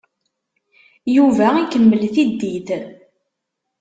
[1.15, 2.69] Yuba ikemmel tiddit.